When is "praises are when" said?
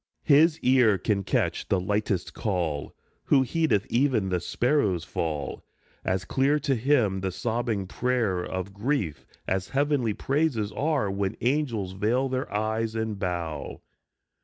10.15-11.37